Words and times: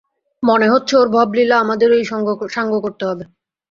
মনে 0.43 0.67
হচ্ছে 0.69 0.93
ওর 0.97 1.07
ভবনিলা 1.15 1.55
আমাদেরই 1.59 2.03
সাঙ্গ 2.51 2.73
করতে 2.83 3.03
হবে। 3.09 3.23